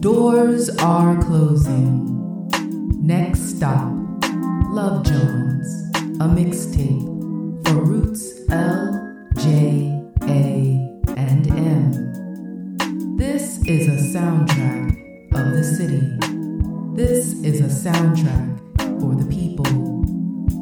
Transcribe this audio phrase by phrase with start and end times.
[0.00, 2.48] Doors are closing.
[3.06, 3.92] Next stop,
[4.70, 7.04] Love Jones, a mixtape
[7.68, 13.16] for Roots L, J, A, and M.
[13.18, 14.96] This is a soundtrack
[15.34, 16.16] of the city.
[16.96, 18.58] This is a soundtrack
[19.02, 19.66] for the people.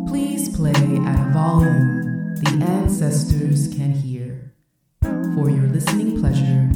[0.09, 4.53] Please play at a volume the ancestors can hear.
[5.03, 6.71] For your listening pleasure,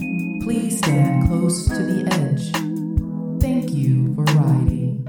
[0.45, 2.53] please stand close to the edge.
[3.41, 5.05] Thank you for riding.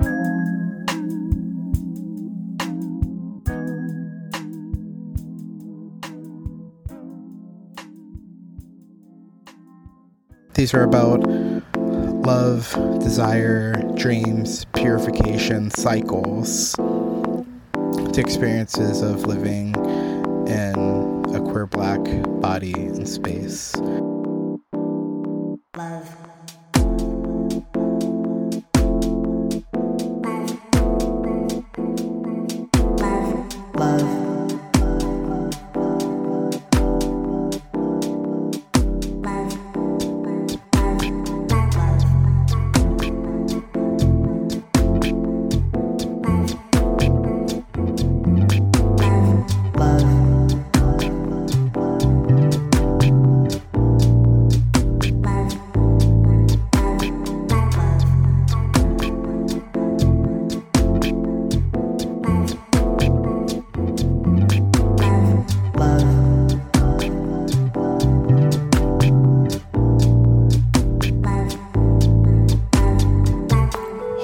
[10.53, 11.27] These are about
[12.25, 19.75] love, desire, dreams, purification, cycles, to experiences of living
[20.47, 21.02] in a
[21.43, 22.01] queer black
[22.41, 23.73] body in space.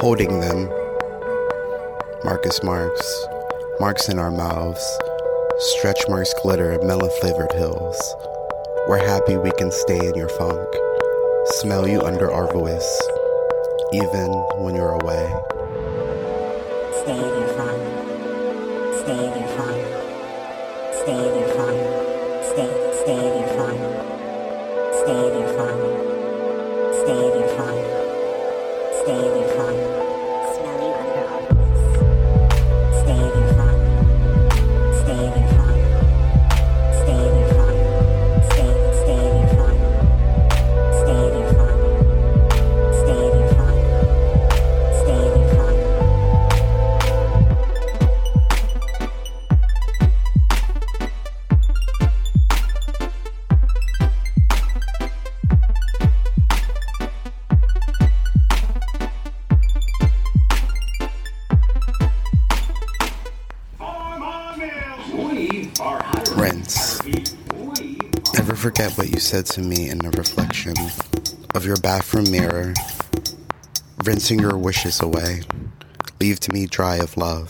[0.09, 0.67] Holding them.
[2.23, 3.27] Marcus Marks.
[3.79, 4.83] Marks in our mouths.
[5.59, 8.15] Stretch marks glitter, melon flavored hills.
[8.87, 10.67] We're happy we can stay in your funk.
[11.61, 12.89] Smell you under our voice,
[13.93, 15.29] even when you're away.
[17.03, 17.79] Stay in your fun.
[19.03, 19.77] Stay in your fun.
[21.03, 21.48] Stay in your
[68.69, 70.75] forget what you said to me in the reflection
[71.55, 72.71] of your bathroom mirror,
[74.05, 75.41] rinsing your wishes away.
[76.21, 77.49] Leave to me dry of love.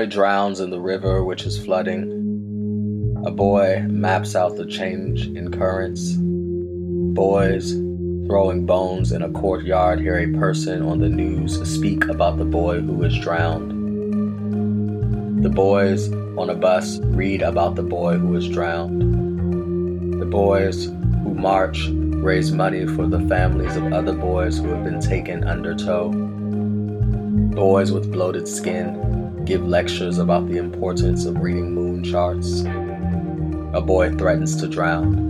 [0.00, 3.22] Boy drowns in the river which is flooding.
[3.26, 6.14] A boy maps out the change in currents.
[6.16, 7.72] Boys
[8.26, 12.80] throwing bones in a courtyard hear a person on the news speak about the boy
[12.80, 13.72] who was drowned.
[15.44, 19.02] The boys on a bus read about the boy who was drowned.
[20.18, 25.02] The boys who march raise money for the families of other boys who have been
[25.02, 26.10] taken under tow.
[27.54, 32.62] Boys with bloated skin give lectures about the importance of reading moon charts.
[33.72, 35.28] A boy threatens to drown.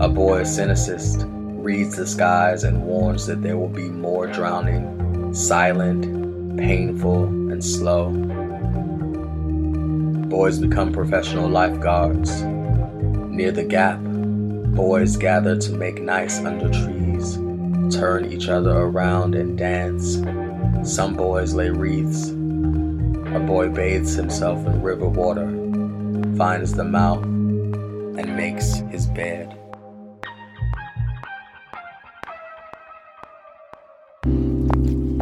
[0.00, 1.24] A boy cynicist
[1.62, 8.10] reads the skies and warns that there will be more drowning, silent, painful, and slow.
[10.28, 12.42] Boys become professional lifeguards.
[12.42, 17.36] Near the gap, boys gather to make nice under trees,
[17.94, 20.18] turn each other around and dance.
[20.82, 22.32] Some boys lay wreaths.
[23.34, 25.46] A boy bathes himself in river water,
[26.36, 29.58] finds the mouth, and makes his bed.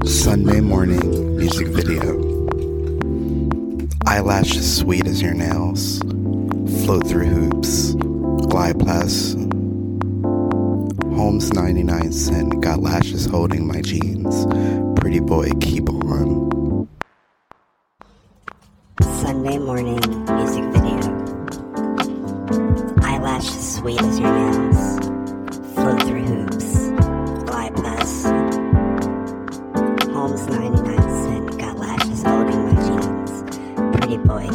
[0.04, 2.18] Sunday morning music video.
[4.06, 6.00] Eyelashes sweet as your nails.
[6.84, 7.94] Float through hoops.
[8.48, 9.36] Glide past
[11.14, 14.46] Holmes 99 cent, got lashes holding my jeans.
[14.98, 16.49] Pretty boy, keep on.
[19.40, 19.98] Sunday morning
[20.36, 21.00] music video.
[23.00, 24.98] Eyelashes sweet as your nails.
[25.74, 26.90] Flow through hoops.
[27.46, 28.26] Glide past.
[30.12, 30.84] Holmes 99
[31.24, 31.58] cent.
[31.58, 33.32] Got lashes holding my jeans.
[33.96, 34.46] Pretty boy,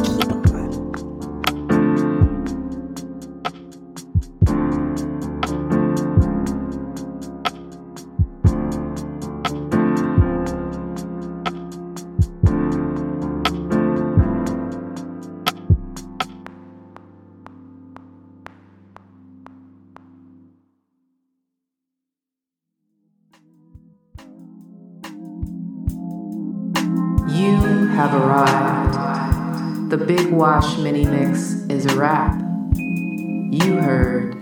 [27.96, 29.90] have arrived.
[29.90, 32.38] The Big Wash mini mix is a wrap.
[32.76, 34.36] You heard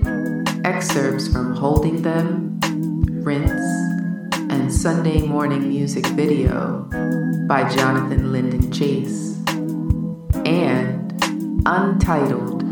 [0.66, 2.60] excerpts from Holding Them,
[3.24, 3.52] Rinse,
[4.52, 6.90] and Sunday Morning Music Video
[7.48, 9.38] by Jonathan Lyndon Chase,
[10.48, 11.14] and
[11.68, 12.64] Untitled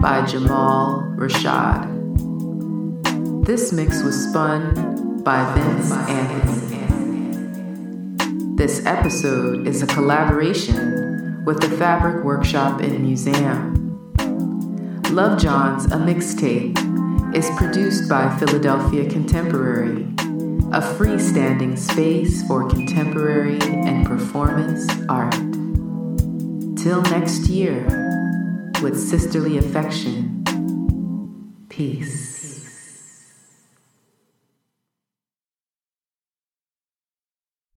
[0.00, 1.84] by Jamal Rashad.
[3.44, 6.73] This mix was spun by Vince Anthony.
[8.56, 13.74] This episode is a collaboration with the Fabric Workshop and Museum.
[15.10, 16.78] Love Jones A Mixtape
[17.34, 20.02] is produced by Philadelphia Contemporary,
[20.72, 25.32] a freestanding space for contemporary and performance art.
[26.76, 27.84] Till next year,
[28.84, 30.44] with sisterly affection,
[31.68, 32.33] peace.